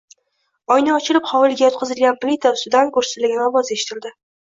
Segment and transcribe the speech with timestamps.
[0.75, 4.13] Oyna ochilib, hovliga yotqizilgan plita ustidan gursillagan ovoz eshitildi